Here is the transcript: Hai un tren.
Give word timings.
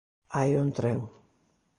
Hai 0.39 0.51
un 0.63 0.69
tren. 0.79 0.99